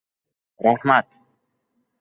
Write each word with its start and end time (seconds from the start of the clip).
—Rahmat. 0.67 1.05